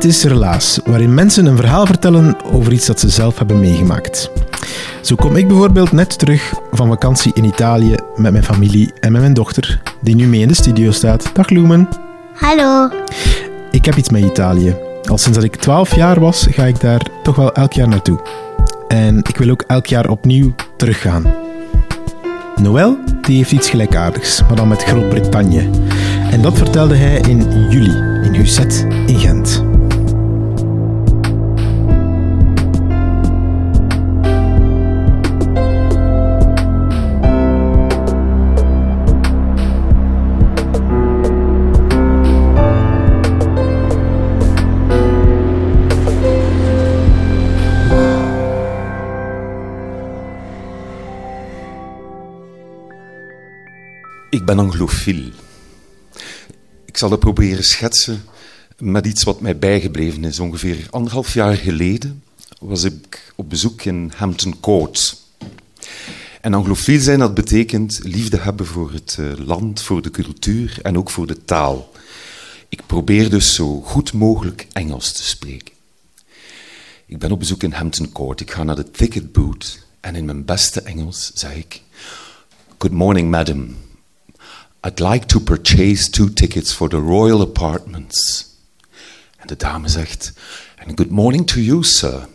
Dit 0.00 0.10
is 0.10 0.24
Relaas, 0.24 0.80
waarin 0.84 1.14
mensen 1.14 1.46
een 1.46 1.56
verhaal 1.56 1.86
vertellen 1.86 2.44
over 2.44 2.72
iets 2.72 2.86
dat 2.86 3.00
ze 3.00 3.08
zelf 3.08 3.38
hebben 3.38 3.60
meegemaakt. 3.60 4.30
Zo 5.00 5.14
kom 5.14 5.36
ik 5.36 5.48
bijvoorbeeld 5.48 5.92
net 5.92 6.18
terug 6.18 6.52
van 6.72 6.88
vakantie 6.88 7.32
in 7.34 7.44
Italië 7.44 7.94
met 8.16 8.32
mijn 8.32 8.44
familie 8.44 8.92
en 9.00 9.12
met 9.12 9.20
mijn 9.20 9.34
dochter, 9.34 9.82
die 10.00 10.14
nu 10.14 10.26
mee 10.26 10.40
in 10.40 10.48
de 10.48 10.54
studio 10.54 10.90
staat. 10.90 11.30
Dag 11.34 11.48
Lumen. 11.48 11.88
Hallo. 12.34 12.88
Ik 13.70 13.84
heb 13.84 13.96
iets 13.96 14.10
met 14.10 14.22
Italië. 14.22 14.76
Al 15.10 15.18
sinds 15.18 15.38
dat 15.38 15.46
ik 15.46 15.56
12 15.56 15.94
jaar 15.94 16.20
was, 16.20 16.46
ga 16.50 16.64
ik 16.64 16.80
daar 16.80 17.06
toch 17.22 17.36
wel 17.36 17.54
elk 17.54 17.72
jaar 17.72 17.88
naartoe. 17.88 18.20
En 18.88 19.18
ik 19.18 19.36
wil 19.36 19.50
ook 19.50 19.64
elk 19.66 19.86
jaar 19.86 20.08
opnieuw 20.08 20.54
teruggaan. 20.76 21.34
Noël 22.62 22.98
die 23.22 23.36
heeft 23.36 23.52
iets 23.52 23.70
gelijkaardigs, 23.70 24.42
maar 24.42 24.56
dan 24.56 24.68
met 24.68 24.84
Groot-Brittannië. 24.84 25.70
En 26.30 26.42
dat 26.42 26.58
vertelde 26.58 26.94
hij 26.94 27.20
in 27.20 27.68
juli 27.70 27.96
in 28.22 28.34
Huzet 28.34 28.86
in 29.06 29.18
Gent. 29.18 29.69
Ik 54.40 54.46
ben 54.46 54.58
anglofiel. 54.58 55.30
Ik 56.84 56.96
zal 56.96 57.10
het 57.10 57.20
proberen 57.20 57.64
schetsen 57.64 58.22
met 58.78 59.06
iets 59.06 59.22
wat 59.22 59.40
mij 59.40 59.58
bijgebleven 59.58 60.24
is. 60.24 60.38
Ongeveer 60.38 60.86
anderhalf 60.90 61.34
jaar 61.34 61.56
geleden 61.56 62.22
was 62.58 62.84
ik 62.84 63.32
op 63.34 63.50
bezoek 63.50 63.82
in 63.82 64.12
Hampton 64.16 64.60
Court. 64.60 65.16
En 66.40 66.54
anglofiel 66.54 67.00
zijn, 67.00 67.18
dat 67.18 67.34
betekent 67.34 68.00
liefde 68.02 68.38
hebben 68.38 68.66
voor 68.66 68.92
het 68.92 69.16
eh, 69.18 69.46
land, 69.46 69.82
voor 69.82 70.02
de 70.02 70.10
cultuur 70.10 70.78
en 70.82 70.98
ook 70.98 71.10
voor 71.10 71.26
de 71.26 71.44
taal. 71.44 71.92
Ik 72.68 72.86
probeer 72.86 73.30
dus 73.30 73.54
zo 73.54 73.80
goed 73.80 74.12
mogelijk 74.12 74.66
Engels 74.72 75.12
te 75.12 75.22
spreken. 75.22 75.74
Ik 77.06 77.18
ben 77.18 77.32
op 77.32 77.38
bezoek 77.38 77.62
in 77.62 77.72
Hampton 77.72 78.12
Court. 78.12 78.40
Ik 78.40 78.50
ga 78.50 78.62
naar 78.62 78.76
de 78.76 78.90
ticket 78.90 79.32
booth 79.32 79.86
en 80.00 80.14
in 80.14 80.24
mijn 80.24 80.44
beste 80.44 80.80
Engels 80.80 81.30
zeg 81.34 81.54
ik: 81.54 81.82
Good 82.78 82.92
morning, 82.92 83.30
madam. 83.30 83.88
I'd 84.82 84.98
like 84.98 85.26
to 85.26 85.40
purchase 85.40 86.08
two 86.08 86.30
tickets 86.30 86.72
for 86.72 86.88
the 86.88 87.00
royal 87.00 87.42
apartments. 87.42 88.46
En 89.36 89.46
de 89.46 89.56
dame 89.56 89.88
zegt: 89.88 90.32
And 90.78 90.96
good 90.96 91.10
morning 91.10 91.46
to 91.46 91.60
you, 91.60 91.82
sir. 91.82 92.26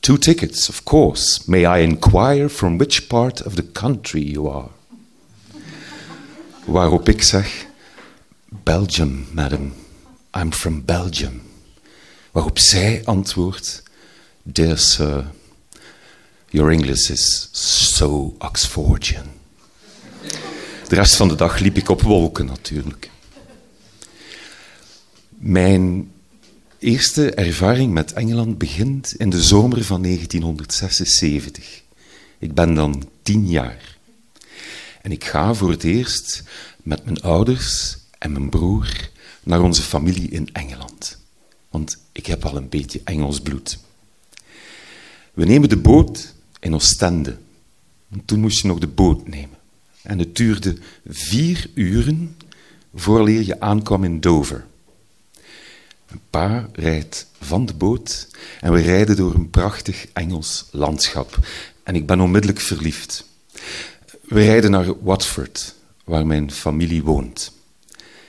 Two 0.00 0.16
tickets, 0.16 0.68
of 0.68 0.84
course. 0.84 1.46
May 1.46 1.66
I 1.66 1.82
inquire 1.82 2.48
from 2.48 2.78
which 2.78 3.08
part 3.08 3.42
of 3.42 3.56
the 3.56 3.62
country 3.62 4.22
you 4.22 4.48
are? 4.48 4.70
Waarop 6.66 7.08
ik 7.08 7.22
zeg: 7.22 7.66
Belgium, 8.48 9.26
madam. 9.32 9.72
I'm 10.34 10.52
from 10.52 10.84
Belgium. 10.84 11.42
Waarop 12.30 12.58
zij 12.58 13.02
antwoordt: 13.04 13.82
Dear 14.42 14.78
sir, 14.78 15.30
your 16.48 16.70
English 16.70 17.10
is 17.10 17.48
so 17.52 18.34
Oxfordian. 18.38 19.41
De 20.92 20.98
rest 20.98 21.16
van 21.16 21.28
de 21.28 21.34
dag 21.34 21.58
liep 21.58 21.76
ik 21.76 21.88
op 21.88 22.02
wolken 22.02 22.46
natuurlijk. 22.46 23.10
Mijn 25.28 26.12
eerste 26.78 27.30
ervaring 27.30 27.92
met 27.92 28.12
Engeland 28.12 28.58
begint 28.58 29.14
in 29.14 29.30
de 29.30 29.42
zomer 29.42 29.84
van 29.84 30.02
1976. 30.02 31.82
Ik 32.38 32.54
ben 32.54 32.74
dan 32.74 33.08
tien 33.22 33.48
jaar. 33.48 33.98
En 35.02 35.12
ik 35.12 35.24
ga 35.24 35.54
voor 35.54 35.70
het 35.70 35.84
eerst 35.84 36.42
met 36.82 37.04
mijn 37.04 37.20
ouders 37.20 37.96
en 38.18 38.32
mijn 38.32 38.48
broer 38.48 39.10
naar 39.42 39.60
onze 39.60 39.82
familie 39.82 40.28
in 40.28 40.48
Engeland. 40.52 41.18
Want 41.70 41.98
ik 42.12 42.26
heb 42.26 42.44
al 42.44 42.56
een 42.56 42.68
beetje 42.68 43.00
Engels 43.04 43.40
bloed. 43.40 43.78
We 45.34 45.44
nemen 45.44 45.68
de 45.68 45.76
boot 45.76 46.34
in 46.60 46.74
Oostende. 46.74 47.38
Want 48.08 48.26
toen 48.26 48.40
moest 48.40 48.62
je 48.62 48.68
nog 48.68 48.78
de 48.78 48.86
boot 48.86 49.28
nemen. 49.28 49.60
En 50.02 50.18
het 50.18 50.36
duurde 50.36 50.76
vier 51.06 51.70
uren 51.74 52.36
vooraleer 52.94 53.42
je 53.42 53.60
aankwam 53.60 54.04
in 54.04 54.20
Dover. 54.20 54.64
Een 56.06 56.20
pa 56.30 56.68
rijdt 56.72 57.26
van 57.40 57.66
de 57.66 57.74
boot 57.74 58.28
en 58.60 58.72
we 58.72 58.80
rijden 58.80 59.16
door 59.16 59.34
een 59.34 59.50
prachtig 59.50 60.06
Engels 60.12 60.68
landschap. 60.70 61.38
En 61.82 61.94
ik 61.94 62.06
ben 62.06 62.20
onmiddellijk 62.20 62.60
verliefd. 62.60 63.24
We 64.22 64.44
rijden 64.44 64.70
naar 64.70 65.02
Watford, 65.02 65.74
waar 66.04 66.26
mijn 66.26 66.50
familie 66.50 67.02
woont. 67.02 67.52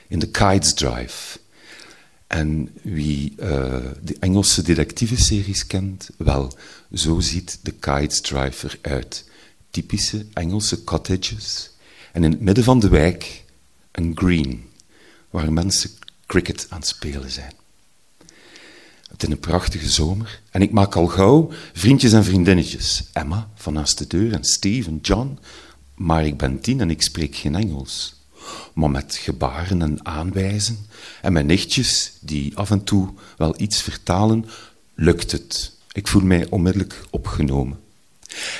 In 0.08 0.18
de 0.18 0.28
Kites 0.28 0.74
Drive. 0.74 1.38
En 2.26 2.70
wie 2.82 3.34
uh, 3.38 3.46
de 4.02 4.16
Engelse 4.20 4.62
detective-series 4.62 5.66
kent, 5.66 6.08
wel, 6.16 6.52
zo 6.92 7.20
ziet 7.20 7.58
de 7.62 7.70
Kites 7.70 8.20
Drive 8.20 8.78
eruit 8.82 9.24
typische 9.74 10.26
Engelse 10.32 10.84
cottages. 10.84 11.70
En 12.12 12.24
in 12.24 12.30
het 12.30 12.40
midden 12.40 12.64
van 12.64 12.80
de 12.80 12.88
wijk 12.88 13.44
een 13.90 14.12
green, 14.14 14.64
waar 15.30 15.52
mensen 15.52 15.90
cricket 16.26 16.66
aan 16.68 16.78
het 16.78 16.86
spelen 16.86 17.30
zijn. 17.30 17.52
Het 19.10 19.22
is 19.22 19.28
een 19.28 19.38
prachtige 19.38 19.88
zomer 19.88 20.40
en 20.50 20.62
ik 20.62 20.70
maak 20.70 20.96
al 20.96 21.06
gauw 21.06 21.50
vriendjes 21.72 22.12
en 22.12 22.24
vriendinnetjes. 22.24 23.04
Emma 23.12 23.50
van 23.54 23.72
naast 23.72 23.98
de 23.98 24.06
deur 24.06 24.32
en 24.32 24.44
Steve 24.44 24.88
en 24.88 24.98
John. 25.02 25.38
Maar 25.94 26.26
ik 26.26 26.36
ben 26.36 26.60
tien 26.60 26.80
en 26.80 26.90
ik 26.90 27.02
spreek 27.02 27.36
geen 27.36 27.54
Engels. 27.54 28.22
Maar 28.74 28.90
met 28.90 29.14
gebaren 29.14 29.82
en 29.82 30.06
aanwijzen 30.06 30.78
en 31.22 31.32
mijn 31.32 31.46
nichtjes, 31.46 32.12
die 32.20 32.56
af 32.56 32.70
en 32.70 32.84
toe 32.84 33.14
wel 33.36 33.54
iets 33.60 33.82
vertalen, 33.82 34.44
lukt 34.94 35.32
het. 35.32 35.72
Ik 35.92 36.08
voel 36.08 36.22
mij 36.22 36.46
onmiddellijk 36.50 37.04
opgenomen. 37.10 37.83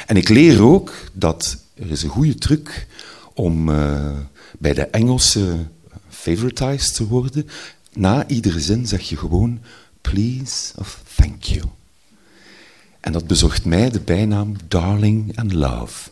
En 0.07 0.17
ik 0.17 0.29
leer 0.29 0.63
ook 0.63 0.93
dat 1.13 1.57
er 1.75 1.91
is 1.91 2.03
een 2.03 2.09
goede 2.09 2.35
truc 2.35 2.87
om 3.35 3.69
uh, 3.69 4.11
bij 4.59 4.75
de 4.75 4.87
Engelse 4.87 5.57
favoritized 6.09 6.95
te 6.95 7.07
worden. 7.07 7.49
Na 7.93 8.29
iedere 8.29 8.61
zin 8.61 8.87
zeg 8.87 9.09
je 9.09 9.17
gewoon 9.17 9.61
please 10.01 10.73
of 10.79 11.03
thank 11.15 11.43
you. 11.43 11.63
En 13.01 13.13
dat 13.13 13.27
bezorgt 13.27 13.65
mij 13.65 13.91
de 13.91 14.01
bijnaam 14.01 14.57
Darling 14.69 15.39
and 15.39 15.53
Love. 15.53 16.11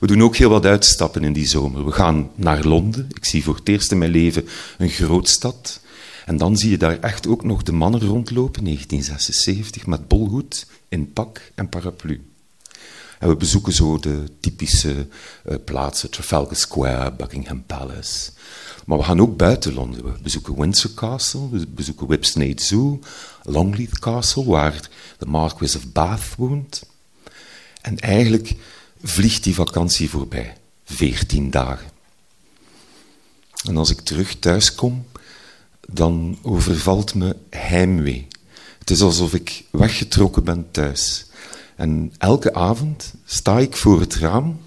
We 0.00 0.06
doen 0.06 0.22
ook 0.22 0.36
heel 0.36 0.50
wat 0.50 0.64
uitstappen 0.64 1.24
in 1.24 1.32
die 1.32 1.46
zomer. 1.46 1.84
We 1.84 1.92
gaan 1.92 2.30
naar 2.34 2.64
Londen. 2.64 3.06
Ik 3.14 3.24
zie 3.24 3.44
voor 3.44 3.54
het 3.54 3.68
eerst 3.68 3.92
in 3.92 3.98
mijn 3.98 4.10
leven 4.10 4.48
een 4.78 4.88
grootstad. 4.88 5.80
En 6.28 6.36
dan 6.36 6.56
zie 6.56 6.70
je 6.70 6.78
daar 6.78 7.00
echt 7.00 7.26
ook 7.26 7.44
nog 7.44 7.62
de 7.62 7.72
mannen 7.72 8.00
rondlopen, 8.00 8.64
1976, 8.64 9.86
met 9.86 10.08
bolhoed, 10.08 10.66
in 10.88 11.12
pak 11.12 11.52
en 11.54 11.68
paraplu. 11.68 12.30
En 13.18 13.28
we 13.28 13.36
bezoeken 13.36 13.72
zo 13.72 13.98
de 13.98 14.24
typische 14.40 15.06
uh, 15.46 15.56
plaatsen, 15.64 16.10
Trafalgar 16.10 16.56
Square, 16.56 17.12
Buckingham 17.12 17.64
Palace. 17.66 18.30
Maar 18.86 18.98
we 18.98 19.04
gaan 19.04 19.20
ook 19.20 19.36
buiten 19.36 19.74
Londen. 19.74 20.04
We 20.04 20.18
bezoeken 20.22 20.60
Windsor 20.60 20.94
Castle, 20.94 21.50
we 21.50 21.66
bezoeken 21.66 22.06
Whipsnade 22.06 22.62
Zoo, 22.62 23.00
Longleat 23.42 23.98
Castle, 23.98 24.44
waar 24.44 24.88
de 25.18 25.26
Marquis 25.26 25.76
of 25.76 25.92
Bath 25.92 26.34
woont. 26.36 26.82
En 27.80 27.98
eigenlijk 27.98 28.54
vliegt 29.02 29.44
die 29.44 29.54
vakantie 29.54 30.10
voorbij. 30.10 30.56
veertien 30.84 31.50
dagen. 31.50 31.90
En 33.66 33.76
als 33.76 33.90
ik 33.90 34.00
terug 34.00 34.38
thuis 34.38 34.74
kom, 34.74 35.04
dan 35.92 36.38
overvalt 36.42 37.14
me 37.14 37.36
heimwee. 37.50 38.26
Het 38.78 38.90
is 38.90 39.02
alsof 39.02 39.34
ik 39.34 39.64
weggetrokken 39.70 40.44
ben 40.44 40.66
thuis. 40.70 41.26
En 41.76 42.12
elke 42.18 42.54
avond 42.54 43.14
sta 43.24 43.58
ik 43.58 43.76
voor 43.76 44.00
het 44.00 44.14
raam 44.14 44.60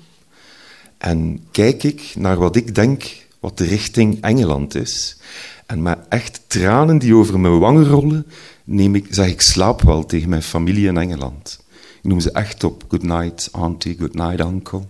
en 0.97 1.43
kijk 1.51 1.83
ik 1.83 2.13
naar 2.15 2.37
wat 2.37 2.55
ik 2.55 2.75
denk 2.75 3.25
wat 3.39 3.57
de 3.57 3.63
richting 3.63 4.21
Engeland 4.21 4.75
is. 4.75 5.17
En 5.65 5.81
met 5.81 5.97
echt 6.09 6.41
tranen 6.47 6.97
die 6.97 7.15
over 7.15 7.39
mijn 7.39 7.59
wangen 7.59 7.85
rollen, 7.85 8.25
neem 8.63 8.95
ik, 8.95 9.07
zeg 9.09 9.27
ik 9.27 9.41
slaap 9.41 9.81
wel 9.81 10.05
tegen 10.05 10.29
mijn 10.29 10.43
familie 10.43 10.87
in 10.87 10.97
Engeland. 10.97 11.59
Ik 12.01 12.09
noem 12.09 12.19
ze 12.19 12.31
echt 12.31 12.63
op. 12.63 12.85
Good 12.87 13.03
night, 13.03 13.49
auntie, 13.51 13.97
good 13.99 14.13
night, 14.13 14.39
uncle. 14.39 14.81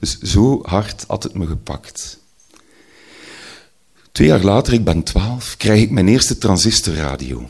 Dus 0.00 0.18
zo 0.18 0.60
hard 0.62 1.04
had 1.06 1.22
het 1.22 1.34
me 1.34 1.46
gepakt. 1.46 2.20
Twee 4.12 4.28
jaar 4.28 4.42
later, 4.42 4.72
ik 4.72 4.84
ben 4.84 5.02
twaalf, 5.02 5.56
krijg 5.56 5.82
ik 5.82 5.90
mijn 5.90 6.08
eerste 6.08 6.38
transistorradio. 6.38 7.48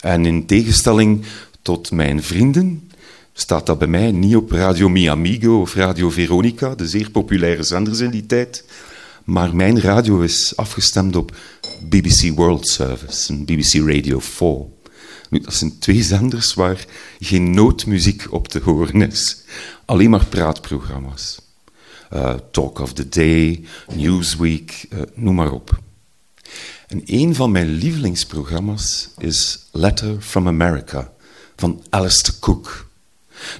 En 0.00 0.26
in 0.26 0.46
tegenstelling 0.46 1.24
tot 1.62 1.90
mijn 1.90 2.22
vrienden 2.22 2.90
staat 3.32 3.66
dat 3.66 3.78
bij 3.78 3.88
mij 3.88 4.12
niet 4.12 4.36
op 4.36 4.50
Radio 4.50 4.88
Mi 4.88 5.08
Amigo 5.08 5.60
of 5.60 5.74
Radio 5.74 6.10
Veronica, 6.10 6.74
de 6.74 6.88
zeer 6.88 7.10
populaire 7.10 7.62
zenders 7.62 8.00
in 8.00 8.10
die 8.10 8.26
tijd. 8.26 8.64
Maar 9.24 9.56
mijn 9.56 9.80
radio 9.80 10.20
is 10.20 10.56
afgestemd 10.56 11.16
op 11.16 11.36
BBC 11.88 12.34
World 12.34 12.68
Service 12.68 13.32
en 13.32 13.44
BBC 13.44 13.74
Radio 13.74 14.20
4. 14.20 14.56
Nu, 15.30 15.40
dat 15.40 15.54
zijn 15.54 15.78
twee 15.78 16.02
zenders 16.02 16.54
waar 16.54 16.84
geen 17.20 17.50
noodmuziek 17.50 18.26
op 18.30 18.48
te 18.48 18.60
horen 18.64 19.10
is. 19.10 19.42
Alleen 19.84 20.10
maar 20.10 20.26
praatprogramma's. 20.26 21.40
Uh, 22.12 22.34
Talk 22.50 22.78
of 22.78 22.92
the 22.92 23.08
Day, 23.08 23.64
Newsweek, 23.94 24.86
uh, 24.92 25.00
noem 25.14 25.34
maar 25.34 25.52
op. 25.52 25.80
En 26.86 27.02
een 27.04 27.34
van 27.34 27.50
mijn 27.50 27.68
lievelingsprogramma's 27.68 29.08
is 29.18 29.58
Letter 29.70 30.20
from 30.20 30.46
America 30.46 31.12
van 31.56 31.82
Alistair 31.90 32.38
Cook. 32.38 32.90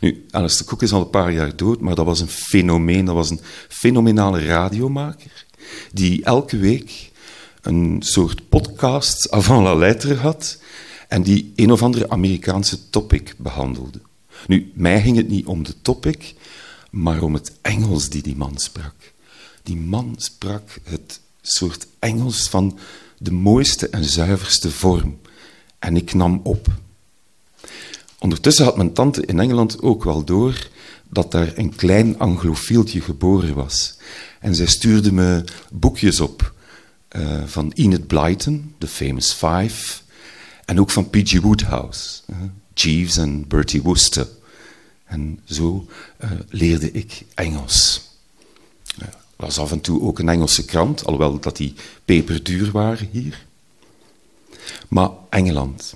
Nu, 0.00 0.26
Alistair 0.30 0.68
Cook 0.68 0.82
is 0.82 0.92
al 0.92 1.00
een 1.00 1.10
paar 1.10 1.32
jaar 1.32 1.56
dood, 1.56 1.80
maar 1.80 1.94
dat 1.94 2.06
was 2.06 2.20
een 2.20 2.28
fenomeen. 2.28 3.04
Dat 3.04 3.14
was 3.14 3.30
een 3.30 3.40
fenomenale 3.68 4.44
radiomaker 4.44 5.46
die 5.92 6.24
elke 6.24 6.56
week 6.56 7.10
een 7.62 7.96
soort 8.04 8.48
podcast 8.48 9.30
avant 9.30 9.62
la 9.62 9.74
lettre 9.74 10.14
had 10.14 10.58
en 11.08 11.22
die 11.22 11.52
een 11.56 11.72
of 11.72 11.82
andere 11.82 12.10
Amerikaanse 12.10 12.90
topic 12.90 13.34
behandelde. 13.38 14.00
Nu, 14.46 14.72
mij 14.74 15.00
ging 15.00 15.16
het 15.16 15.28
niet 15.28 15.46
om 15.46 15.62
de 15.62 15.74
topic, 15.82 16.34
maar 16.90 17.22
om 17.22 17.34
het 17.34 17.52
Engels 17.62 18.08
die 18.08 18.22
die 18.22 18.36
man 18.36 18.58
sprak. 18.58 18.94
Die 19.62 19.76
man 19.76 20.14
sprak 20.16 20.78
het 20.82 21.20
soort 21.42 21.86
Engels 21.98 22.48
van 22.48 22.78
de 23.18 23.32
mooiste 23.32 23.88
en 23.88 24.04
zuiverste 24.04 24.70
vorm. 24.70 25.20
En 25.78 25.96
ik 25.96 26.14
nam 26.14 26.40
op. 26.42 26.66
Ondertussen 28.18 28.64
had 28.64 28.76
mijn 28.76 28.92
tante 28.92 29.26
in 29.26 29.40
Engeland 29.40 29.82
ook 29.82 30.04
wel 30.04 30.24
door 30.24 30.68
dat 31.08 31.30
daar 31.30 31.52
een 31.54 31.74
klein 31.74 32.18
anglofieltje 32.18 33.00
geboren 33.00 33.54
was. 33.54 33.96
En 34.40 34.54
zij 34.54 34.66
stuurde 34.66 35.12
me 35.12 35.44
boekjes 35.70 36.20
op 36.20 36.52
uh, 37.16 37.44
van 37.46 37.72
Enid 37.74 38.06
Blyton, 38.06 38.74
The 38.78 38.88
Famous 38.88 39.32
Five, 39.32 40.00
en 40.64 40.80
ook 40.80 40.90
van 40.90 41.10
P.G. 41.10 41.40
Woodhouse, 41.40 42.20
uh, 42.30 42.36
Jeeves 42.74 43.16
en 43.16 43.48
Bertie 43.48 43.82
Wooster. 43.82 44.28
En 45.04 45.40
zo 45.44 45.86
uh, 46.24 46.30
leerde 46.48 46.92
ik 46.92 47.24
Engels. 47.34 48.11
Was 49.42 49.58
af 49.58 49.72
en 49.72 49.80
toe 49.80 50.00
ook 50.00 50.18
een 50.18 50.28
Engelse 50.28 50.64
krant, 50.64 51.04
alhoewel 51.04 51.40
dat 51.40 51.56
die 51.56 51.74
peperduur 52.04 52.70
waren 52.70 53.08
hier. 53.10 53.46
Maar 54.88 55.10
Engeland. 55.30 55.94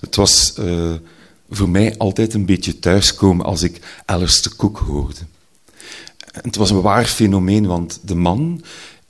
Het 0.00 0.16
was 0.16 0.54
voor 1.50 1.68
mij 1.68 1.98
altijd 1.98 2.34
een 2.34 2.46
beetje 2.46 2.78
thuiskomen 2.78 3.46
als 3.46 3.62
ik 3.62 4.02
Alistair 4.04 4.56
Cook 4.56 4.78
hoorde. 4.78 5.20
En 6.32 6.42
het 6.42 6.56
was 6.56 6.70
een 6.70 6.80
waar 6.80 7.04
fenomeen, 7.04 7.66
want 7.66 8.00
de 8.02 8.14
man 8.14 8.64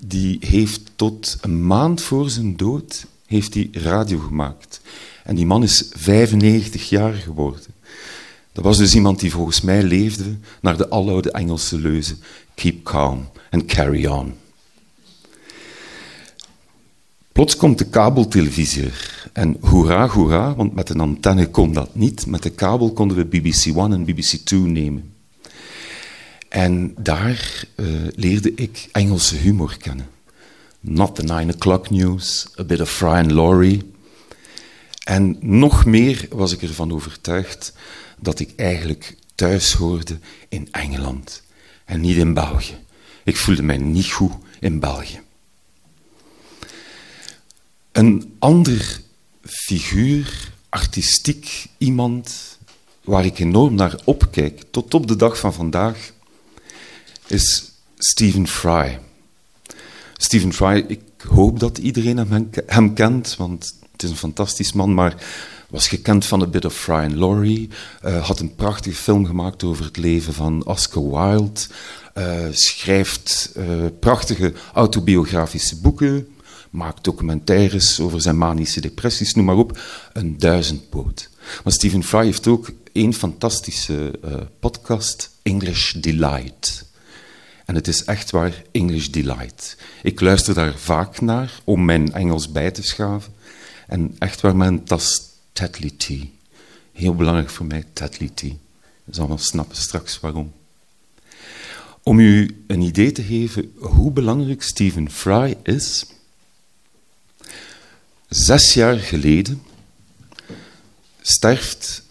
die 0.04 0.38
heeft 0.40 0.80
tot 0.96 1.36
een 1.40 1.66
maand 1.66 2.02
voor 2.02 2.30
zijn 2.30 2.56
dood 2.56 3.06
heeft 3.26 3.54
hij 3.54 3.68
radio 3.72 4.18
gemaakt. 4.18 4.80
En 5.24 5.34
die 5.34 5.46
man 5.46 5.62
is 5.62 5.84
95 5.92 6.88
jaar 6.88 7.14
geworden. 7.14 7.74
Dat 8.52 8.64
was 8.64 8.78
dus 8.78 8.94
iemand 8.94 9.20
die 9.20 9.30
volgens 9.30 9.60
mij 9.60 9.82
leefde 9.82 10.36
naar 10.60 10.76
de 10.76 10.90
aloude 10.90 11.30
Engelse 11.30 11.78
leuze 11.78 12.16
keep 12.54 12.84
calm 12.84 13.28
and 13.50 13.64
carry 13.66 14.06
on. 14.06 14.34
Plots 17.32 17.56
komt 17.56 17.78
de 17.78 17.84
kabeltelevisie 17.84 18.90
en 19.32 19.56
hoera, 19.60 20.08
hoera, 20.08 20.54
want 20.54 20.74
met 20.74 20.88
een 20.88 21.00
antenne 21.00 21.50
kon 21.50 21.72
dat 21.72 21.94
niet. 21.94 22.26
Met 22.26 22.42
de 22.42 22.50
kabel 22.50 22.92
konden 22.92 23.16
we 23.16 23.24
BBC 23.24 23.76
One 23.76 23.94
en 23.94 24.04
BBC 24.04 24.30
Two 24.44 24.58
nemen. 24.58 25.14
En 26.48 26.94
daar 26.98 27.64
uh, 27.76 27.86
leerde 28.14 28.54
ik 28.54 28.88
Engelse 28.92 29.36
humor 29.36 29.76
kennen. 29.78 30.06
Not 30.80 31.14
the 31.14 31.22
nine 31.22 31.52
o'clock 31.52 31.90
news, 31.90 32.46
a 32.60 32.64
bit 32.64 32.80
of 32.80 32.90
Fry 32.90 33.08
and 33.08 33.30
Laurie. 33.30 33.92
En 35.04 35.36
nog 35.40 35.84
meer 35.84 36.26
was 36.30 36.52
ik 36.52 36.62
ervan 36.62 36.92
overtuigd 36.92 37.72
dat 38.18 38.40
ik 38.40 38.52
eigenlijk 38.56 39.16
thuis 39.34 39.72
hoorde 39.72 40.18
in 40.48 40.68
Engeland 40.70 41.42
en 41.84 42.00
niet 42.00 42.16
in 42.16 42.34
België. 42.34 42.76
Ik 43.24 43.36
voelde 43.36 43.62
mij 43.62 43.78
niet 43.78 44.10
goed 44.10 44.32
in 44.60 44.80
België. 44.80 45.20
Een 47.92 48.34
ander 48.38 49.00
figuur, 49.42 50.52
artistiek 50.68 51.66
iemand 51.78 52.58
waar 53.04 53.24
ik 53.24 53.38
enorm 53.38 53.74
naar 53.74 54.00
opkijk, 54.04 54.62
tot 54.70 54.94
op 54.94 55.06
de 55.06 55.16
dag 55.16 55.38
van 55.38 55.52
vandaag, 55.52 56.12
is 57.26 57.72
Stephen 57.98 58.48
Fry. 58.48 58.98
Stephen 60.16 60.52
Fry, 60.52 60.84
ik 60.88 61.00
hoop 61.28 61.60
dat 61.60 61.78
iedereen 61.78 62.16
hem, 62.16 62.50
hem 62.66 62.94
kent, 62.94 63.36
want 63.36 63.74
het 63.92 64.02
is 64.02 64.10
een 64.10 64.16
fantastisch 64.16 64.72
man, 64.72 64.94
maar 64.94 65.24
was 65.74 65.88
gekend 65.88 66.26
van 66.26 66.42
A 66.42 66.46
Bit 66.46 66.64
of 66.64 66.88
and 66.88 67.12
Laurie, 67.12 67.68
uh, 68.04 68.26
had 68.26 68.40
een 68.40 68.54
prachtige 68.54 68.96
film 68.96 69.26
gemaakt 69.26 69.64
over 69.64 69.84
het 69.84 69.96
leven 69.96 70.32
van 70.32 70.66
Oscar 70.66 71.02
Wilde, 71.02 71.60
uh, 72.14 72.46
schrijft 72.50 73.52
uh, 73.56 73.66
prachtige 74.00 74.52
autobiografische 74.74 75.80
boeken, 75.80 76.28
maakt 76.70 77.04
documentaires 77.04 78.00
over 78.00 78.20
zijn 78.20 78.38
manische 78.38 78.80
depressies, 78.80 79.34
noem 79.34 79.44
maar 79.44 79.56
op, 79.56 79.78
een 80.12 80.38
duizendpoot. 80.38 81.30
Maar 81.64 81.72
Stephen 81.72 82.04
Fry 82.04 82.24
heeft 82.24 82.46
ook 82.46 82.70
één 82.92 83.14
fantastische 83.14 84.20
podcast, 84.60 85.30
English 85.42 85.92
Delight. 85.92 86.84
En 87.64 87.74
het 87.74 87.88
is 87.88 88.04
echt 88.04 88.30
waar 88.30 88.62
English 88.72 89.06
Delight. 89.06 89.76
Ik 90.02 90.20
luister 90.20 90.54
daar 90.54 90.74
vaak 90.76 91.20
naar 91.20 91.60
om 91.64 91.84
mijn 91.84 92.12
Engels 92.12 92.52
bij 92.52 92.70
te 92.70 92.82
schaven. 92.82 93.32
En 93.86 94.14
echt 94.18 94.40
waar 94.40 94.56
mijn 94.56 94.84
tas 94.84 95.32
Tetley 95.54 95.90
Tea. 95.96 96.24
Heel 96.92 97.14
belangrijk 97.14 97.50
voor 97.50 97.66
mij. 97.66 97.84
Je 98.34 98.56
zal 99.10 99.28
wel 99.28 99.38
snappen 99.38 99.76
straks 99.76 100.20
waarom. 100.20 100.52
Om 102.02 102.18
u 102.18 102.64
een 102.66 102.80
idee 102.80 103.12
te 103.12 103.22
geven 103.22 103.72
hoe 103.78 104.10
belangrijk 104.10 104.62
Stephen 104.62 105.10
Fry 105.10 105.56
is. 105.62 106.06
Zes 108.28 108.74
jaar 108.74 108.98
geleden 108.98 109.62
sterft, 111.20 112.02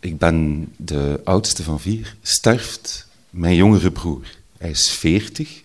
ik 0.00 0.18
ben 0.18 0.68
de 0.76 1.20
oudste 1.24 1.62
van 1.62 1.80
vier, 1.80 2.16
sterft 2.22 3.06
mijn 3.30 3.54
jongere 3.54 3.92
broer. 3.92 4.36
Hij 4.58 4.70
is 4.70 4.90
40, 4.90 5.62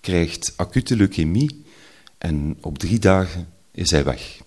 krijgt 0.00 0.52
acute 0.56 0.96
leukemie 0.96 1.64
en 2.18 2.56
op 2.60 2.78
drie 2.78 2.98
dagen 2.98 3.48
is 3.70 3.90
hij 3.90 4.04
weg. 4.04 4.40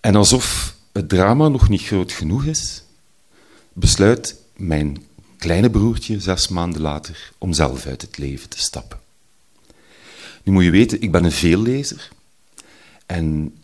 En 0.00 0.14
alsof 0.14 0.74
het 0.92 1.08
drama 1.08 1.48
nog 1.48 1.68
niet 1.68 1.82
groot 1.82 2.12
genoeg 2.12 2.44
is, 2.44 2.82
besluit 3.72 4.36
mijn 4.56 5.06
kleine 5.36 5.70
broertje 5.70 6.20
zes 6.20 6.48
maanden 6.48 6.80
later 6.80 7.32
om 7.38 7.52
zelf 7.52 7.86
uit 7.86 8.02
het 8.02 8.18
leven 8.18 8.48
te 8.48 8.58
stappen. 8.58 8.98
Nu 10.42 10.52
moet 10.52 10.64
je 10.64 10.70
weten, 10.70 11.00
ik 11.00 11.12
ben 11.12 11.24
een 11.24 11.32
veellezer. 11.32 12.08
En 13.06 13.54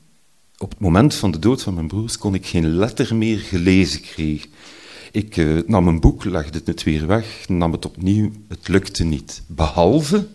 op 0.58 0.70
het 0.70 0.78
moment 0.78 1.14
van 1.14 1.30
de 1.30 1.38
dood 1.38 1.62
van 1.62 1.74
mijn 1.74 1.86
broers 1.86 2.18
kon 2.18 2.34
ik 2.34 2.46
geen 2.46 2.76
letter 2.76 3.14
meer 3.14 3.38
gelezen 3.38 4.00
krijgen. 4.00 4.50
Ik 5.12 5.36
uh, 5.36 5.62
nam 5.66 5.88
een 5.88 6.00
boek, 6.00 6.24
legde 6.24 6.60
het 6.64 6.82
weer 6.82 7.06
weg, 7.06 7.48
nam 7.48 7.72
het 7.72 7.86
opnieuw. 7.86 8.30
Het 8.48 8.68
lukte 8.68 9.04
niet. 9.04 9.42
Behalve 9.46 10.26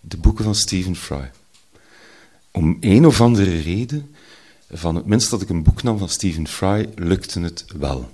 de 0.00 0.16
boeken 0.16 0.44
van 0.44 0.54
Stephen 0.54 0.96
Fry. 0.96 1.30
Om 2.50 2.76
een 2.80 3.06
of 3.06 3.20
andere 3.20 3.60
reden, 3.60 4.14
van 4.72 4.94
het 4.94 5.06
minst 5.06 5.30
dat 5.30 5.42
ik 5.42 5.48
een 5.48 5.62
boek 5.62 5.82
nam 5.82 5.98
van 5.98 6.08
Stephen 6.08 6.48
Fry, 6.48 6.88
lukte 6.94 7.40
het 7.40 7.64
wel. 7.78 8.10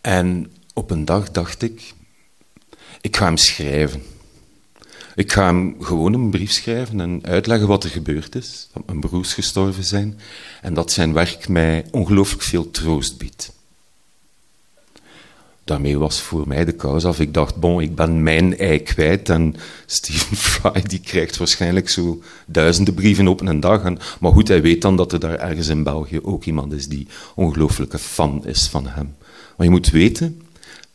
En 0.00 0.52
op 0.74 0.90
een 0.90 1.04
dag 1.04 1.30
dacht 1.30 1.62
ik, 1.62 1.94
Ik 3.00 3.16
ga 3.16 3.24
hem 3.24 3.36
schrijven. 3.36 4.02
Ik 5.14 5.32
ga 5.32 5.44
hem 5.44 5.76
gewoon 5.80 6.12
een 6.12 6.30
brief 6.30 6.50
schrijven 6.50 7.00
en 7.00 7.20
uitleggen 7.24 7.68
wat 7.68 7.84
er 7.84 7.90
gebeurd 7.90 8.34
is, 8.34 8.68
dat 8.72 8.86
mijn 8.86 9.00
broers 9.00 9.34
gestorven 9.34 9.84
zijn 9.84 10.20
en 10.62 10.74
dat 10.74 10.92
zijn 10.92 11.12
werk 11.12 11.48
mij 11.48 11.86
ongelooflijk 11.90 12.42
veel 12.42 12.70
troost 12.70 13.18
biedt. 13.18 13.55
Daarmee 15.66 15.98
was 15.98 16.20
voor 16.20 16.48
mij 16.48 16.64
de 16.64 16.72
kous 16.72 17.04
af. 17.04 17.20
Ik 17.20 17.34
dacht, 17.34 17.56
bon, 17.56 17.80
ik 17.80 17.94
ben 17.94 18.22
mijn 18.22 18.58
ei 18.58 18.78
kwijt 18.78 19.28
en 19.28 19.54
Stephen 19.86 20.36
Fry 20.50 20.82
die 20.82 21.00
krijgt 21.00 21.36
waarschijnlijk 21.36 21.88
zo 21.88 22.22
duizenden 22.46 22.94
brieven 22.94 23.28
op 23.28 23.40
een 23.40 23.60
dag. 23.60 23.84
En, 23.84 23.98
maar 24.20 24.32
goed, 24.32 24.48
hij 24.48 24.62
weet 24.62 24.82
dan 24.82 24.96
dat 24.96 25.12
er 25.12 25.20
daar 25.20 25.38
ergens 25.38 25.68
in 25.68 25.82
België 25.82 26.20
ook 26.22 26.44
iemand 26.44 26.72
is 26.72 26.86
die 26.86 27.06
ongelooflijke 27.34 27.98
fan 27.98 28.46
is 28.46 28.68
van 28.68 28.86
hem. 28.86 29.14
Maar 29.56 29.66
je 29.66 29.72
moet 29.72 29.90
weten, 29.90 30.42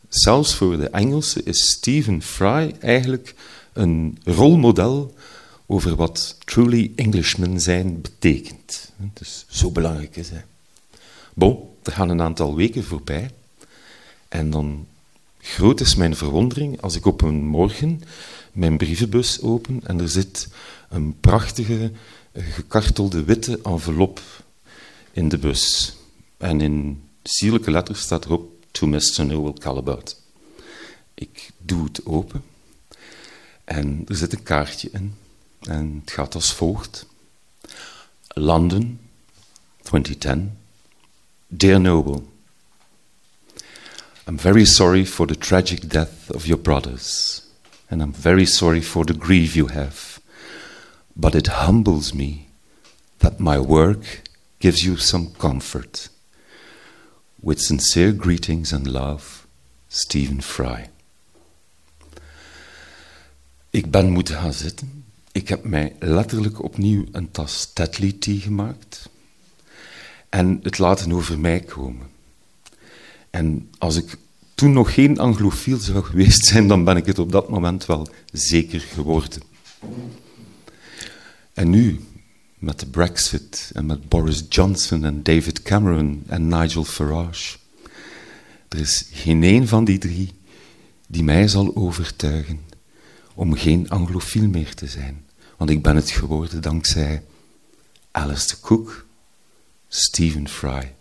zelfs 0.08 0.54
voor 0.54 0.76
de 0.76 0.88
Engelsen 0.88 1.44
is 1.44 1.70
Stephen 1.70 2.22
Fry 2.22 2.74
eigenlijk 2.80 3.34
een 3.72 4.18
rolmodel 4.24 5.14
over 5.66 5.96
wat 5.96 6.36
truly 6.44 6.92
Englishmen 6.96 7.60
zijn 7.60 8.00
betekent. 8.00 8.92
Dus 9.12 9.44
zo 9.48 9.70
belangrijk 9.70 10.16
is 10.16 10.30
hij. 10.30 10.44
Bon, 11.34 11.58
er 11.82 11.92
gaan 11.92 12.08
een 12.08 12.22
aantal 12.22 12.56
weken 12.56 12.84
voorbij. 12.84 13.30
En 14.32 14.50
dan 14.50 14.86
groot 15.38 15.80
is 15.80 15.94
mijn 15.94 16.16
verwondering 16.16 16.80
als 16.80 16.96
ik 16.96 17.06
op 17.06 17.20
een 17.20 17.46
morgen 17.46 18.02
mijn 18.52 18.76
brievenbus 18.76 19.40
open 19.40 19.80
en 19.84 20.00
er 20.00 20.08
zit 20.08 20.48
een 20.88 21.20
prachtige 21.20 21.92
gekartelde 22.34 23.24
witte 23.24 23.60
envelop 23.62 24.20
in 25.12 25.28
de 25.28 25.38
bus. 25.38 25.94
En 26.36 26.60
in 26.60 27.02
sierlijke 27.22 27.70
letters 27.70 28.00
staat 28.00 28.24
erop 28.24 28.64
To 28.70 28.86
Mr. 28.86 29.24
Noel 29.26 29.52
Calabout. 29.52 30.20
Ik 31.14 31.50
doe 31.58 31.84
het 31.84 32.06
open 32.06 32.42
en 33.64 34.04
er 34.08 34.16
zit 34.16 34.32
een 34.32 34.42
kaartje 34.42 34.88
in. 34.92 35.14
En 35.60 36.00
het 36.00 36.12
gaat 36.12 36.34
als 36.34 36.52
volgt. 36.52 37.06
London, 38.28 38.98
2010. 39.82 40.58
Dear 41.46 41.80
Noble, 41.80 42.22
I'm 44.24 44.38
very 44.38 44.64
sorry 44.64 45.04
for 45.04 45.26
the 45.26 45.34
tragic 45.34 45.88
death 45.88 46.30
of 46.30 46.46
your 46.46 46.58
brothers, 46.58 47.42
and 47.90 48.00
I'm 48.00 48.12
very 48.12 48.46
sorry 48.46 48.80
for 48.80 49.04
the 49.04 49.14
grief 49.14 49.56
you 49.56 49.66
have. 49.66 50.20
But 51.16 51.34
it 51.34 51.48
humbles 51.48 52.14
me 52.14 52.46
that 53.18 53.40
my 53.40 53.58
work 53.58 54.22
gives 54.60 54.84
you 54.84 54.96
some 54.96 55.30
comfort. 55.38 56.08
With 57.42 57.60
sincere 57.60 58.12
greetings 58.12 58.72
and 58.72 58.86
love, 58.86 59.44
Stephen 59.88 60.40
Fry. 60.40 60.88
Ik 63.70 63.90
ben 63.90 64.10
moeten 64.10 64.36
gaan 64.36 64.52
zitten. 64.52 65.04
Ik 65.32 65.48
heb 65.48 65.64
mij 65.64 65.96
letterlijk 65.98 66.62
opnieuw 66.62 67.04
een 67.12 67.30
tas 67.30 67.70
Tetley 67.72 68.12
tea 68.12 68.40
gemaakt 68.40 69.08
en 70.28 70.60
het 70.62 70.78
laten 70.78 71.12
over 71.12 71.38
mij 71.38 71.60
komen. 71.60 72.11
En 73.32 73.70
als 73.78 73.96
ik 73.96 74.16
toen 74.54 74.72
nog 74.72 74.94
geen 74.94 75.18
anglofiel 75.18 75.78
zou 75.78 76.04
geweest 76.04 76.44
zijn, 76.44 76.68
dan 76.68 76.84
ben 76.84 76.96
ik 76.96 77.06
het 77.06 77.18
op 77.18 77.32
dat 77.32 77.48
moment 77.48 77.86
wel 77.86 78.08
zeker 78.32 78.80
geworden. 78.80 79.42
En 81.52 81.70
nu, 81.70 82.00
met 82.58 82.80
de 82.80 82.86
Brexit 82.86 83.70
en 83.74 83.86
met 83.86 84.08
Boris 84.08 84.44
Johnson 84.48 85.04
en 85.04 85.22
David 85.22 85.62
Cameron 85.62 86.22
en 86.26 86.48
Nigel 86.48 86.84
Farage, 86.84 87.58
er 88.68 88.78
is 88.78 89.08
geen 89.12 89.42
een 89.42 89.68
van 89.68 89.84
die 89.84 89.98
drie 89.98 90.32
die 91.06 91.24
mij 91.24 91.48
zal 91.48 91.76
overtuigen 91.76 92.60
om 93.34 93.54
geen 93.54 93.90
anglofiel 93.90 94.48
meer 94.48 94.74
te 94.74 94.86
zijn. 94.86 95.24
Want 95.56 95.70
ik 95.70 95.82
ben 95.82 95.96
het 95.96 96.10
geworden 96.10 96.62
dankzij 96.62 97.22
Alistair 98.10 98.60
Cook, 98.60 99.06
Stephen 99.88 100.48
Fry 100.48 100.94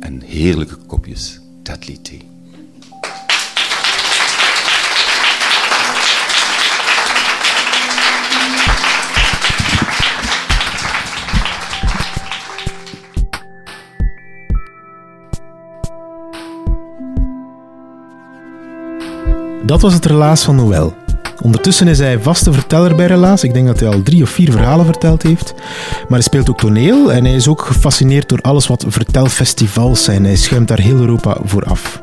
en 0.00 0.20
heerlijke 0.20 0.76
kopjes 0.76 1.42
Tea. 1.64 2.18
Dat 19.66 19.80
was 19.80 19.94
het 19.94 20.04
relaas 20.04 20.44
van 20.44 20.56
Noël. 20.56 21.03
Ondertussen 21.44 21.88
is 21.88 21.98
hij 21.98 22.18
vaste 22.18 22.52
verteller 22.52 22.94
bij 22.94 23.06
Relaas. 23.06 23.44
Ik 23.44 23.54
denk 23.54 23.66
dat 23.66 23.80
hij 23.80 23.88
al 23.88 24.02
drie 24.02 24.22
of 24.22 24.30
vier 24.30 24.50
verhalen 24.50 24.84
verteld 24.84 25.22
heeft. 25.22 25.54
Maar 26.00 26.18
hij 26.18 26.20
speelt 26.20 26.50
ook 26.50 26.58
toneel 26.58 27.12
en 27.12 27.24
hij 27.24 27.34
is 27.34 27.48
ook 27.48 27.62
gefascineerd 27.62 28.28
door 28.28 28.40
alles 28.40 28.66
wat 28.66 28.84
vertelfestivals 28.88 30.04
zijn. 30.04 30.24
Hij 30.24 30.36
schuimt 30.36 30.68
daar 30.68 30.80
heel 30.80 30.96
Europa 30.96 31.36
voor 31.44 31.64
af. 31.64 32.02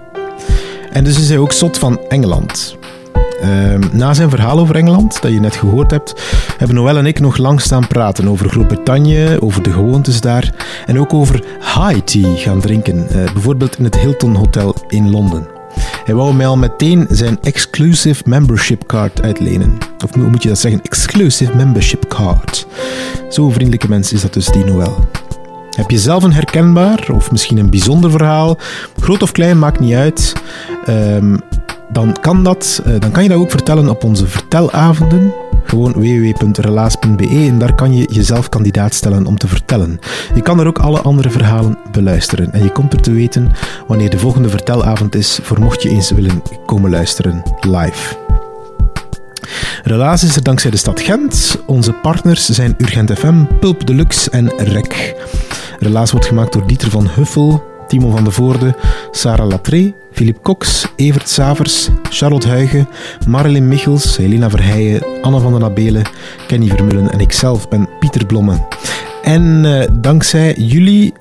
En 0.91 1.03
dus 1.03 1.19
is 1.19 1.29
hij 1.29 1.37
ook 1.37 1.51
zot 1.51 1.77
van 1.77 1.99
Engeland. 2.09 2.77
Ehm, 3.41 3.81
na 3.91 4.13
zijn 4.13 4.29
verhaal 4.29 4.59
over 4.59 4.75
Engeland, 4.75 5.21
dat 5.21 5.31
je 5.31 5.39
net 5.39 5.55
gehoord 5.55 5.91
hebt, 5.91 6.13
hebben 6.57 6.75
Noël 6.75 6.97
en 6.97 7.05
ik 7.05 7.19
nog 7.19 7.37
lang 7.37 7.61
staan 7.61 7.87
praten 7.87 8.27
over 8.27 8.49
Groot-Brittannië, 8.49 9.37
over 9.39 9.63
de 9.63 9.71
gewoontes 9.71 10.21
daar 10.21 10.53
en 10.85 10.99
ook 10.99 11.13
over 11.13 11.43
high 11.59 11.99
tea 11.99 12.35
gaan 12.35 12.61
drinken. 12.61 12.95
Uh, 12.95 13.33
bijvoorbeeld 13.33 13.77
in 13.77 13.83
het 13.83 13.97
Hilton 13.97 14.35
Hotel 14.35 14.75
in 14.87 15.11
Londen. 15.11 15.60
Hij 16.03 16.15
wou 16.15 16.33
mij 16.33 16.47
al 16.47 16.57
meteen 16.57 17.07
zijn 17.09 17.37
exclusive 17.41 18.23
membership 18.25 18.85
card 18.85 19.21
uitlenen. 19.21 19.77
Of 20.03 20.13
hoe 20.13 20.29
moet 20.29 20.43
je 20.43 20.49
dat 20.49 20.59
zeggen? 20.59 20.81
Exclusive 20.81 21.55
membership 21.55 22.07
card. 22.07 22.67
Zo'n 23.29 23.53
vriendelijke 23.53 23.89
mens 23.89 24.13
is 24.13 24.21
dat 24.21 24.33
dus, 24.33 24.45
die 24.45 24.65
Noël. 24.65 25.09
Heb 25.69 25.89
je 25.89 25.99
zelf 25.99 26.23
een 26.23 26.33
herkenbaar 26.33 27.07
of 27.13 27.31
misschien 27.31 27.57
een 27.57 27.69
bijzonder 27.69 28.11
verhaal, 28.11 28.57
groot 28.99 29.21
of 29.21 29.31
klein, 29.31 29.59
maakt 29.59 29.79
niet 29.79 29.93
uit, 29.93 30.33
um, 30.89 31.39
dan 31.91 32.17
kan, 32.21 32.43
dat, 32.43 32.83
uh, 32.87 32.99
dan 32.99 33.11
kan 33.11 33.23
je 33.23 33.29
dat 33.29 33.37
ook 33.37 33.51
vertellen 33.51 33.89
op 33.89 34.03
onze 34.03 34.27
vertelavonden 34.27 35.33
gewoon 35.71 35.93
www.relaas.be 35.93 37.27
en 37.27 37.59
daar 37.59 37.75
kan 37.75 37.95
je 37.95 38.07
jezelf 38.11 38.49
kandidaat 38.49 38.93
stellen 38.93 39.25
om 39.25 39.37
te 39.37 39.47
vertellen. 39.47 39.99
Je 40.35 40.41
kan 40.41 40.59
er 40.59 40.67
ook 40.67 40.79
alle 40.79 41.01
andere 41.01 41.29
verhalen 41.29 41.77
beluisteren 41.91 42.53
en 42.53 42.63
je 42.63 42.71
komt 42.71 42.93
er 42.93 43.01
te 43.01 43.11
weten 43.11 43.51
wanneer 43.87 44.09
de 44.09 44.19
volgende 44.19 44.49
vertelavond 44.49 45.15
is, 45.15 45.39
voor 45.41 45.59
mocht 45.59 45.81
je 45.81 45.89
eens 45.89 46.11
willen 46.11 46.41
komen 46.65 46.89
luisteren 46.91 47.43
live. 47.61 48.15
Relaas 49.83 50.23
is 50.23 50.35
er 50.35 50.43
dankzij 50.43 50.71
de 50.71 50.77
stad 50.77 50.99
Gent. 50.99 51.57
Onze 51.65 51.91
partners 51.91 52.49
zijn 52.49 52.75
Urgent 52.77 53.11
FM, 53.11 53.43
Pulp 53.59 53.87
Deluxe 53.87 54.29
en 54.29 54.49
REC. 54.57 55.15
Relaas 55.79 56.11
wordt 56.11 56.27
gemaakt 56.27 56.53
door 56.53 56.67
Dieter 56.67 56.89
van 56.89 57.07
Huffel, 57.07 57.70
Timo 57.91 58.09
van 58.09 58.23
de 58.23 58.31
Voorde, 58.31 58.75
Sarah 59.11 59.47
Latré, 59.47 59.93
Philippe 60.11 60.41
Cox, 60.41 60.87
Evert 60.95 61.29
Savers, 61.29 61.89
Charlotte 62.09 62.47
Huigen, 62.47 62.87
Marilyn 63.27 63.67
Michels, 63.67 64.17
Helena 64.17 64.49
Verheijen, 64.49 65.03
Anna 65.21 65.39
van 65.39 65.53
den 65.53 65.63
Abelen, 65.63 66.03
Kenny 66.47 66.67
Vermullen 66.67 67.11
en 67.11 67.19
ikzelf 67.19 67.69
ben 67.69 67.89
Pieter 67.99 68.25
Blomme. 68.25 68.67
En 69.23 69.63
uh, 69.63 69.83
dankzij 70.01 70.53
jullie 70.53 71.13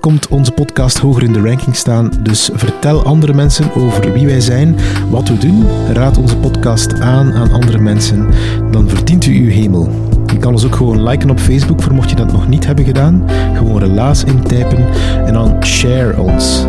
komt 0.00 0.28
onze 0.28 0.52
podcast 0.52 0.98
hoger 0.98 1.22
in 1.22 1.32
de 1.32 1.40
ranking 1.40 1.76
staan. 1.76 2.10
Dus 2.22 2.50
vertel 2.52 3.04
andere 3.04 3.34
mensen 3.34 3.74
over 3.74 4.12
wie 4.12 4.26
wij 4.26 4.40
zijn, 4.40 4.76
wat 5.10 5.28
we 5.28 5.38
doen. 5.38 5.64
Raad 5.92 6.18
onze 6.18 6.36
podcast 6.36 7.00
aan 7.00 7.32
aan 7.32 7.52
andere 7.52 7.78
mensen. 7.78 8.26
Dan 8.70 8.88
verdient 8.88 9.26
u 9.26 9.44
uw 9.44 9.50
hemel. 9.50 9.88
Je 10.26 10.38
kan 10.38 10.52
ons 10.52 10.66
ook 10.66 10.76
gewoon 10.76 11.02
liken 11.02 11.30
op 11.30 11.40
Facebook, 11.40 11.82
voor 11.82 11.94
mocht 11.94 12.10
je 12.10 12.16
dat 12.16 12.32
nog 12.32 12.48
niet 12.48 12.66
hebben 12.66 12.84
gedaan. 12.84 13.24
Gewoon 13.54 13.78
relaas 13.78 14.24
intypen 14.24 14.86
en 15.26 15.32
dan 15.32 15.64
share 15.64 16.20
ons. 16.20 16.66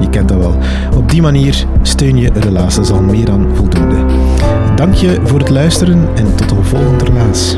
Je 0.00 0.10
kent 0.10 0.28
dat 0.28 0.38
wel. 0.38 0.54
Op 0.96 1.10
die 1.10 1.22
manier 1.22 1.66
steun 1.82 2.16
je 2.16 2.30
relaas, 2.34 2.74
dat 2.74 2.84
is 2.84 2.90
al 2.90 3.02
meer 3.02 3.24
dan 3.24 3.46
voldoende. 3.54 3.96
Dank 4.76 4.94
je 4.94 5.18
voor 5.24 5.38
het 5.38 5.48
luisteren 5.48 6.08
en 6.14 6.34
tot 6.34 6.50
een 6.50 6.64
volgende 6.64 7.04
relaas. 7.04 7.56